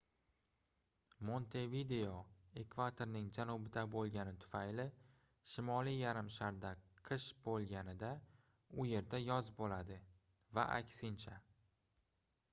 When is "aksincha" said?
10.79-11.37